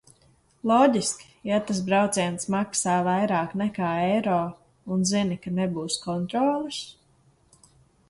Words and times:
Loģiski, 0.69 1.27
ja 1.49 1.59
tas 1.67 1.81
brauciens 1.89 2.49
maksā 2.55 2.97
vairāk 3.09 3.55
nekā 3.63 3.93
eiro 4.09 4.41
un 4.97 5.07
zini, 5.13 5.41
ka 5.47 5.57
nebūs 5.63 6.03
kontroles... 6.11 6.85